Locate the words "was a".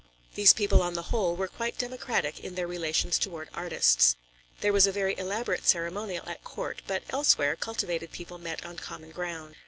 4.73-4.91